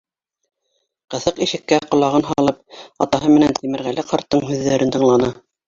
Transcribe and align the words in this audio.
Ҡыҫыҡ 1.15 1.41
ишеккә 1.47 1.79
ҡолағын 1.91 2.25
һалып, 2.31 2.59
атаһы 3.07 3.31
менән 3.37 3.55
Тимерғәле 3.63 4.09
ҡарттың 4.11 4.45
һүҙҙәрен 4.51 4.99
тыңланы. 5.01 5.35